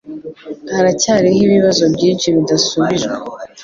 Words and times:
Haracyariho 0.73 1.39
ibibazo 1.47 1.83
byinshi 1.95 2.25
bidasubijwe. 2.35 3.13